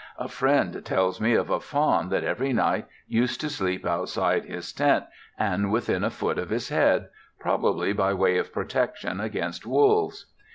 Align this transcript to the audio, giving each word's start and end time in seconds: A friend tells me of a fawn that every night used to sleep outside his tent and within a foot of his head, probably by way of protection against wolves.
A 0.17 0.27
friend 0.27 0.83
tells 0.83 1.21
me 1.21 1.35
of 1.35 1.51
a 1.51 1.59
fawn 1.59 2.09
that 2.09 2.23
every 2.23 2.53
night 2.53 2.87
used 3.07 3.39
to 3.41 3.51
sleep 3.51 3.85
outside 3.85 4.45
his 4.45 4.73
tent 4.73 5.05
and 5.37 5.69
within 5.71 6.03
a 6.03 6.09
foot 6.09 6.39
of 6.39 6.49
his 6.49 6.69
head, 6.69 7.07
probably 7.39 7.93
by 7.93 8.11
way 8.15 8.37
of 8.39 8.51
protection 8.51 9.19
against 9.19 9.63
wolves. 9.63 10.25